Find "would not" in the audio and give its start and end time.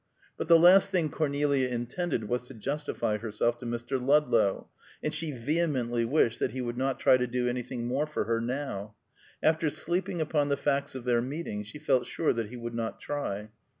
6.59-6.99, 12.57-12.99